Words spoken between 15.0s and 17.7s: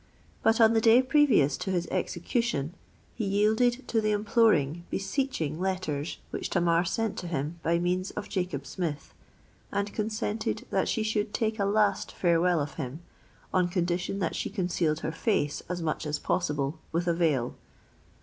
her face as much as possible with a veil.